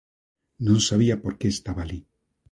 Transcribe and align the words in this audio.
Non 0.65 0.79
sabía 0.89 1.15
por 1.23 1.33
que 1.39 1.47
estaba 1.49 1.81
alí. 1.83 1.99